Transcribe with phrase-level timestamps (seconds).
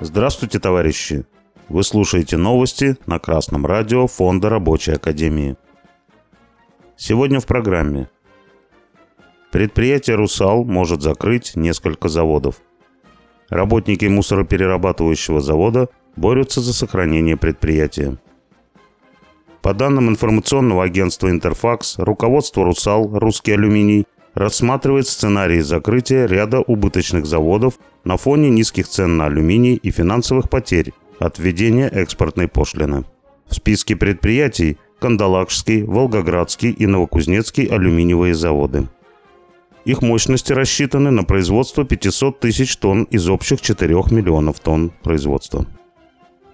[0.00, 1.26] Здравствуйте, товарищи!
[1.68, 5.56] Вы слушаете новости на Красном радио Фонда Рабочей Академии.
[6.96, 8.08] Сегодня в программе.
[9.50, 12.60] Предприятие «Русал» может закрыть несколько заводов.
[13.48, 18.18] Работники мусороперерабатывающего завода борются за сохранение предприятия.
[19.62, 24.06] По данным информационного агентства «Интерфакс», руководство «Русал», «Русский алюминий»
[24.38, 27.74] рассматривает сценарии закрытия ряда убыточных заводов
[28.04, 33.04] на фоне низких цен на алюминий и финансовых потерь от введения экспортной пошлины.
[33.48, 38.88] В списке предприятий Кандалакшский, Волгоградский и Новокузнецкий алюминиевые заводы.
[39.84, 45.66] Их мощности рассчитаны на производство 500 тысяч тонн из общих 4 миллионов тонн производства.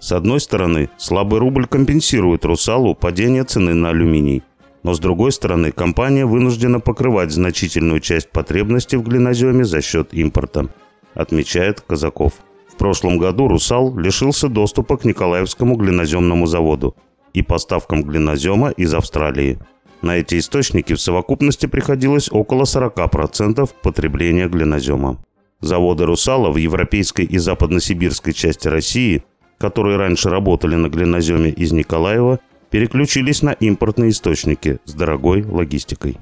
[0.00, 4.42] С одной стороны, слабый рубль компенсирует «Русалу» падение цены на алюминий,
[4.82, 10.68] но с другой стороны, компания вынуждена покрывать значительную часть потребностей в глиноземе за счет импорта,
[11.14, 12.34] отмечает Казаков.
[12.68, 16.96] В прошлом году «Русал» лишился доступа к Николаевскому глиноземному заводу
[17.34, 19.58] и поставкам глинозема из Австралии.
[20.02, 25.22] На эти источники в совокупности приходилось около 40% потребления глинозема.
[25.60, 29.24] Заводы «Русала» в европейской и западносибирской части России
[29.60, 32.40] которые раньше работали на глиноземе из Николаева,
[32.70, 36.16] переключились на импортные источники с дорогой логистикой.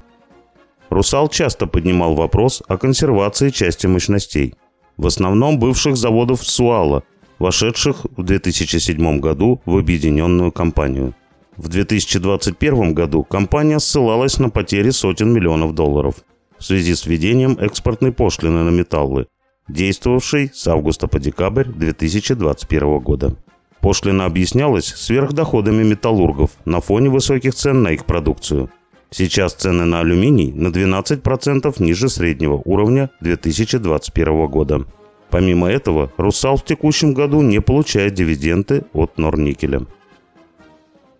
[0.89, 4.55] «Русал» часто поднимал вопрос о консервации части мощностей,
[4.97, 7.03] в основном бывших заводов «Суала»,
[7.37, 11.13] вошедших в 2007 году в объединенную компанию.
[11.55, 16.15] В 2021 году компания ссылалась на потери сотен миллионов долларов
[16.57, 19.27] в связи с введением экспортной пошлины на металлы,
[19.67, 23.35] действовавшей с августа по декабрь 2021 года.
[23.81, 28.69] Пошлина объяснялась сверхдоходами металлургов на фоне высоких цен на их продукцию.
[29.11, 34.85] Сейчас цены на алюминий на 12% ниже среднего уровня 2021 года.
[35.29, 39.85] Помимо этого, «Русал» в текущем году не получает дивиденды от Норникеля.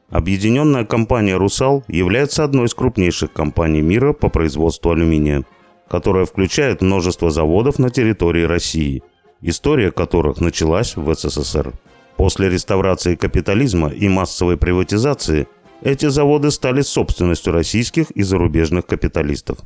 [0.09, 5.44] Объединенная компания «Русал» является одной из крупнейших компаний мира по производству алюминия–
[5.90, 9.03] которая включает множество заводов на территории России,
[9.42, 11.74] история которых началась в СССР.
[12.19, 15.47] После реставрации капитализма и массовой приватизации
[15.81, 19.59] эти заводы стали собственностью российских и зарубежных капиталистов.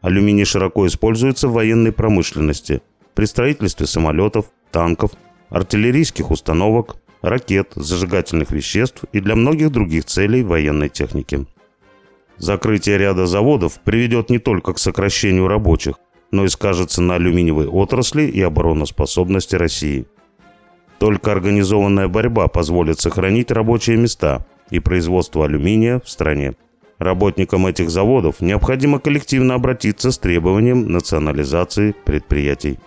[0.00, 2.82] Алюминий широко используется в военной промышленности,
[3.14, 5.12] при строительстве самолетов, танков,
[5.48, 11.46] артиллерийских установок, ракет, зажигательных веществ и для многих других целей военной техники.
[12.36, 15.94] Закрытие ряда заводов приведет не только к сокращению рабочих,
[16.32, 20.08] но и скажется на алюминиевой отрасли и обороноспособности России.
[21.00, 26.52] Только организованная борьба позволит сохранить рабочие места и производство алюминия в стране.
[26.98, 32.78] Работникам этих заводов необходимо коллективно обратиться с требованием национализации предприятий.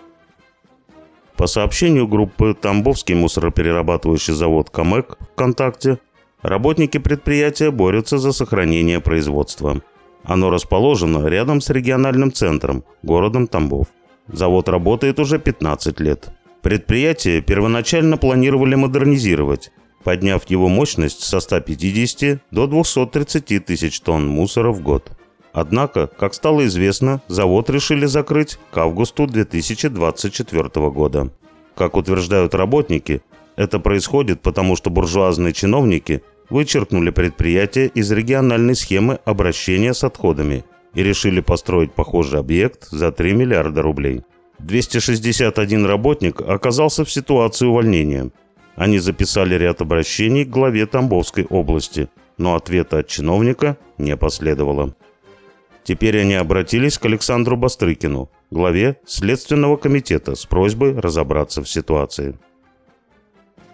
[1.36, 5.98] По сообщению группы «Тамбовский мусороперерабатывающий завод «Камэк» ВКонтакте,
[6.44, 9.80] Работники предприятия борются за сохранение производства.
[10.24, 13.86] Оно расположено рядом с региональным центром, городом Тамбов.
[14.28, 16.28] Завод работает уже 15 лет.
[16.64, 19.70] Предприятие первоначально планировали модернизировать,
[20.02, 25.12] подняв его мощность со 150 до 230 тысяч тонн мусора в год.
[25.52, 31.30] Однако, как стало известно, завод решили закрыть к августу 2024 года.
[31.76, 33.20] Как утверждают работники,
[33.56, 40.64] это происходит потому, что буржуазные чиновники вычеркнули предприятие из региональной схемы обращения с отходами
[40.94, 44.22] и решили построить похожий объект за 3 миллиарда рублей.
[44.58, 48.30] 261 работник оказался в ситуации увольнения.
[48.76, 54.94] Они записали ряд обращений к главе Тамбовской области, но ответа от чиновника не последовало.
[55.84, 62.38] Теперь они обратились к Александру Бастрыкину, главе Следственного комитета, с просьбой разобраться в ситуации.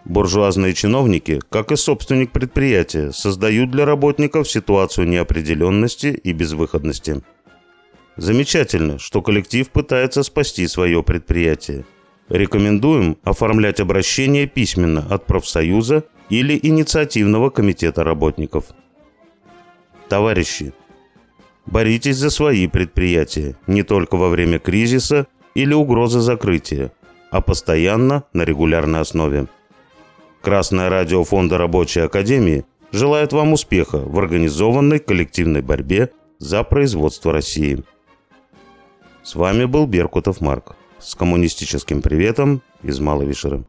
[0.04, 7.22] Буржуазные чиновники, как и собственник предприятия, создают для работников ситуацию неопределенности и безвыходности.
[8.20, 11.86] Замечательно, что коллектив пытается спасти свое предприятие.
[12.28, 18.66] Рекомендуем оформлять обращение письменно от профсоюза или инициативного комитета работников.
[20.10, 20.74] Товарищи,
[21.64, 26.92] боритесь за свои предприятия не только во время кризиса или угрозы закрытия,
[27.30, 29.46] а постоянно на регулярной основе.
[30.42, 37.82] Красное радио Фонда Рабочей Академии желает вам успеха в организованной коллективной борьбе за производство России.
[39.22, 43.64] С вами был Беркутов Марк с коммунистическим приветом из Малой Вишеры.